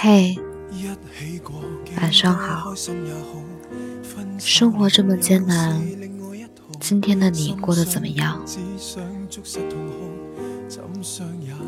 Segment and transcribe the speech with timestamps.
[0.00, 0.38] 嘿，
[2.00, 2.72] 晚上好。
[4.38, 5.82] 生活这么艰难，
[6.78, 8.40] 今天的你过得怎么样？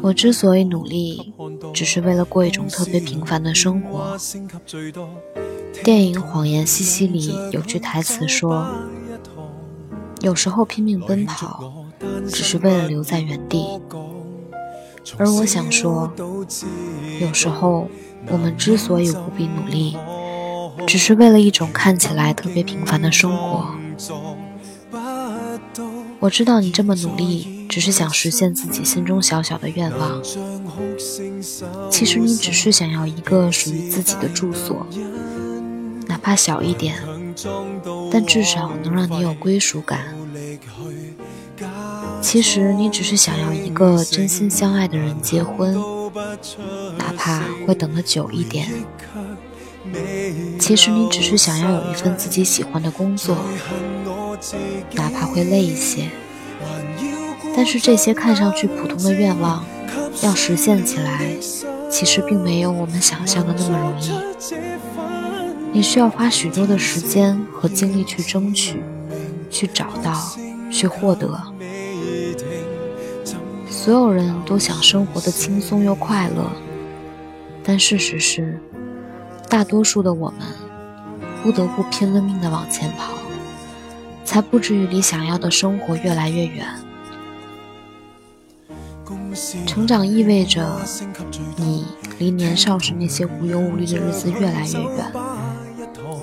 [0.01, 1.35] 我之所以努力，
[1.75, 4.17] 只是为了过一种特别平凡的生活。
[5.83, 8.65] 电影《谎言西西》里有句台词说
[10.23, 11.85] ：“有时候拼命奔跑，
[12.29, 13.67] 只是为了留在原地。”
[15.19, 16.13] 而我想说，
[17.21, 17.89] 有时候
[18.29, 19.97] 我们之所以无比努力，
[20.87, 23.67] 只是为了一种看起来特别平凡的生活。
[26.21, 30.23] 我知道你这么努力，只是想实现自己心中小小的愿望。
[31.91, 34.87] 其实你只是想要一个属于自己的住所，
[36.07, 37.03] 哪怕小一点，
[38.13, 40.01] 但至少能让你有归属感。
[42.21, 45.75] 其实你只是想要一个真心相爱的人结婚，
[46.99, 48.69] 哪怕会等得久一点。
[50.59, 53.37] 其实你只是想要有一份自己喜欢的工作，
[54.93, 56.11] 哪怕会累一些。
[57.57, 59.65] 但是这些看上去普通的愿望，
[60.23, 61.35] 要实现起来，
[61.91, 64.11] 其实并没有我们想象的那么容易。
[65.73, 68.83] 你需要花许多的时间和精力去争取，
[69.51, 70.37] 去找到，
[70.71, 71.41] 去获得。
[73.83, 76.53] 所有人都想生活的轻松又快乐，
[77.65, 78.61] 但事实是，
[79.49, 80.41] 大多数的我们
[81.43, 83.15] 不得不拼了命的往前跑，
[84.23, 86.67] 才不至于离想要的生活越来越远。
[89.65, 90.79] 成长意味着
[91.57, 91.87] 你
[92.19, 95.13] 离年少时那些无忧无虑的日子越来越远，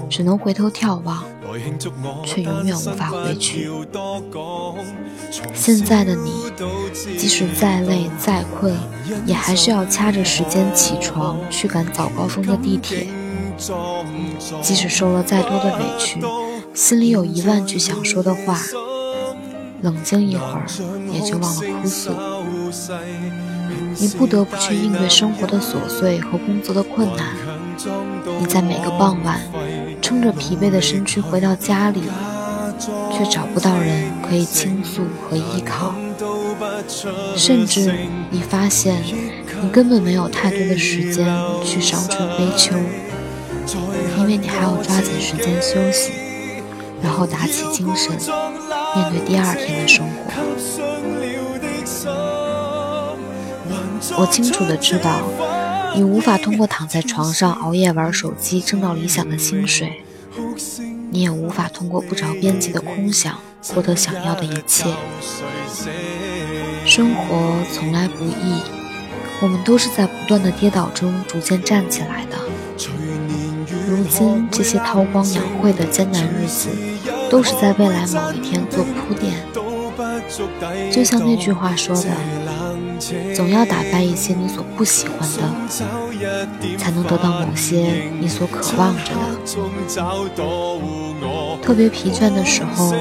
[0.09, 1.23] 只能回头眺望。
[2.25, 3.69] 却永远无法回去。
[5.53, 6.51] 现在的你，
[7.17, 8.75] 即使再累再困，
[9.25, 13.07] 也还是要掐着时间起床去赶早高峰的地铁。
[14.61, 16.19] 即使受了再多的委屈，
[16.73, 18.59] 心里有一万句想说的话，
[19.81, 20.65] 冷静一会儿
[21.11, 22.11] 也就忘了哭诉。
[23.99, 27.25] 你不得不去应对生活的琐碎和工作的困难。
[28.39, 29.41] 你在每个傍晚。
[30.07, 32.03] 撑着疲惫的身躯回到家里，
[33.11, 35.93] 却找不到人可以倾诉和依靠，
[37.35, 37.93] 甚至
[38.29, 39.03] 你发现
[39.61, 41.27] 你根本没有太多的时间
[41.61, 42.73] 去伤春悲秋，
[44.17, 46.13] 因为你还要抓紧时间休息，
[47.03, 48.09] 然后打起精神
[48.95, 50.31] 面对第二天的生活。
[54.17, 55.19] 我清楚的知道。
[55.97, 60.03] 你无法通过躺在床上熬夜玩手机挣到理想的薪水，
[61.09, 63.35] 你也无法通过不着边际的空想
[63.73, 64.93] 获得想要的一切。
[66.85, 68.61] 生活从来不易，
[69.41, 72.37] 我们都是在不断的跌倒中逐渐站起来的。
[73.87, 76.69] 如今这些韬光养晦的艰难日子，
[77.27, 79.33] 都是在未来某一天做铺垫。
[80.91, 82.66] 就像那句话说的。
[83.35, 85.41] 总要打败一些你所不喜欢的，
[86.77, 89.21] 才能得到某些你所渴望着的。
[91.61, 92.93] 特别疲倦的时候，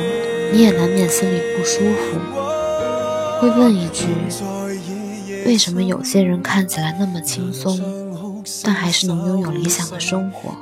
[0.53, 2.19] 你也难免心里不舒服，
[3.41, 4.07] 会问一句：
[5.47, 7.81] 为什么有些人看起来那么轻松，
[8.63, 10.55] 但还是能拥有理想的生活？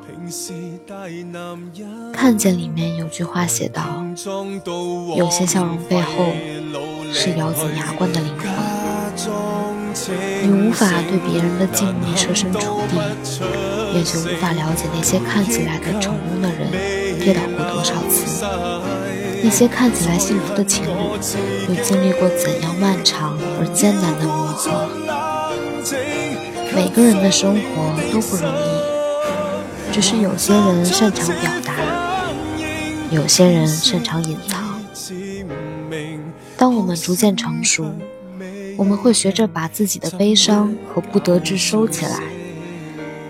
[2.13, 4.05] 看见里面有句话写道：
[5.17, 6.33] 有些笑容背后，
[7.13, 8.74] 是咬紧牙关的灵魂。
[10.43, 12.97] 你无法对别人的境遇设身处地，
[13.95, 16.71] 也就无法了解那些看起来的成功的人
[17.19, 18.45] 跌倒过多少次，
[19.43, 20.89] 那些看起来幸福的情侣
[21.69, 24.89] 又经历过怎样漫长而艰难的磨合。
[26.75, 31.73] 每个人的生活都不容易，只是有些人擅长表达，
[33.11, 34.65] 有些人擅长隐藏。
[36.57, 37.95] 当我们逐渐成熟。
[38.77, 42.23] 我们会学着把自己的悲伤和不得志收起来，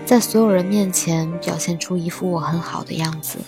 [0.05, 3.39] 在所有人面前表现出一副我很好的样子。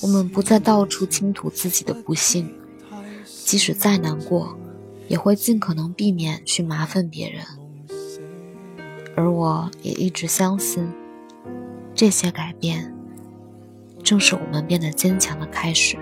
[0.00, 2.52] 我们不再到处倾吐自己的不幸，
[3.24, 4.56] 即使再难过，
[5.08, 7.44] 也会尽可能避免去麻烦别人。
[9.16, 10.88] 而我也一直相信，
[11.94, 12.94] 这些改变
[14.02, 15.96] 正是我们变得坚强的开始。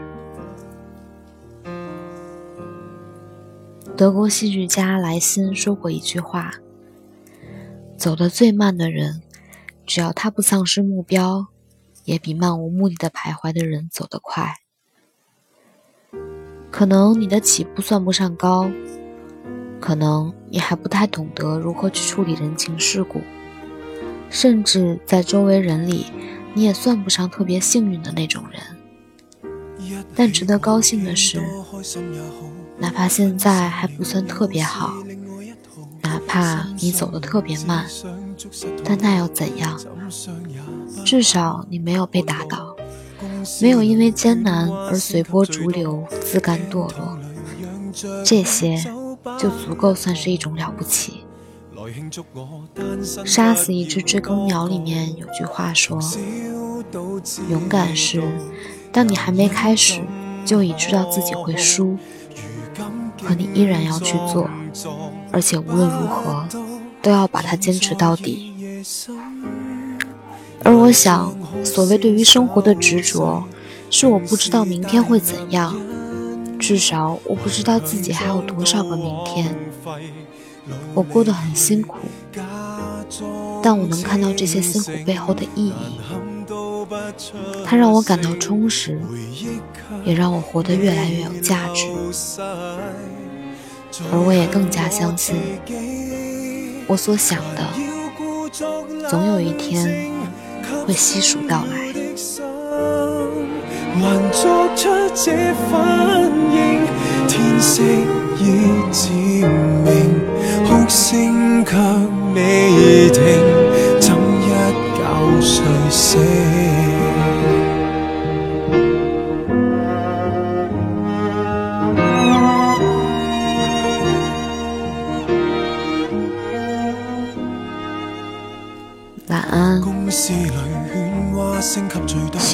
[3.99, 6.53] 德国戏剧家莱辛说过一句话
[7.99, 9.23] ：“走得最慢的人，
[9.85, 11.49] 只要他不丧失目标，
[12.05, 14.55] 也比漫无目的的徘徊的人走得快。”
[16.71, 18.71] 可能你的起步算不上高，
[19.81, 23.21] 可能你还不太懂得如何去处理人情世故，
[24.31, 26.07] 甚至在周围人里，
[26.55, 28.78] 你也算不上特别幸运的那种人。
[30.15, 31.41] 但值得高兴的是，
[32.79, 34.93] 哪怕现在还不算特别好，
[36.03, 37.87] 哪怕你走得特别慢，
[38.85, 39.79] 但那又怎样？
[41.05, 42.77] 至少你没有被打倒，
[43.61, 47.19] 没有因为艰难而随波逐流、自甘堕落，
[48.25, 48.83] 这些
[49.39, 51.25] 就足够算是一种了不起。
[53.25, 55.99] 杀死一只知更鸟里面有句话说
[57.49, 58.23] ：“勇敢是。”
[58.93, 60.01] 当你还没开始，
[60.45, 61.97] 就已知道自己会输，
[63.23, 64.49] 可你依然要去做，
[65.31, 66.47] 而且无论如何
[67.03, 68.55] 都要把它坚持到底。
[70.65, 73.45] 而我想，所谓对于生活的执着，
[73.91, 75.77] 是我不知道明天会怎样，
[76.59, 79.55] 至少我不知道自己还有多少个明天。
[80.95, 81.97] 我过得很辛苦，
[83.63, 85.73] 但我能看到这些辛苦背后的意义。
[87.65, 88.99] 它让我感到充实，
[90.05, 91.87] 也让我活得越来越有价值。
[94.13, 95.37] 而我也更加相信，
[96.87, 97.67] 我所想的，
[99.09, 100.11] 总有一天
[100.87, 101.89] 会悉数到来。
[104.01, 104.17] 晚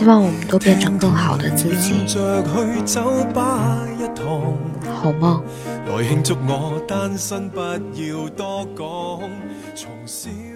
[0.04, 1.94] 希望我们都变成更好的自己。
[4.84, 5.42] 好梦。
[5.86, 8.86] 来庆祝我单身，不要多讲，
[9.74, 10.53] 从小。